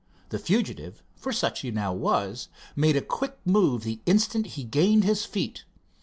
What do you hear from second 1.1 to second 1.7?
for such he